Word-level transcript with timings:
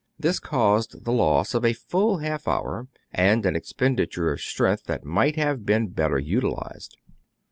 This 0.17 0.39
caused 0.39 1.05
the 1.05 1.11
loss 1.11 1.53
of 1.53 1.63
a 1.63 1.73
full 1.73 2.17
half 2.17 2.47
hour, 2.47 2.87
and 3.11 3.45
an 3.45 3.55
expenditure 3.55 4.31
of 4.31 4.41
strength 4.41 4.85
that 4.85 5.03
might 5.05 5.35
have 5.35 5.63
been 5.63 5.89
better 5.89 6.17
utilized. 6.17 6.97